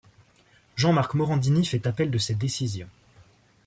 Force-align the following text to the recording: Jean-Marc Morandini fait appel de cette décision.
Jean-Marc 0.77 1.13
Morandini 1.13 1.63
fait 1.63 1.85
appel 1.85 2.09
de 2.09 2.17
cette 2.17 2.39
décision. 2.39 2.87